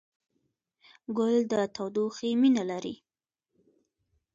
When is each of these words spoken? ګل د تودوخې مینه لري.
ګل 1.17 1.35
د 1.51 1.53
تودوخې 1.75 2.29
مینه 2.41 2.63
لري. 2.71 2.95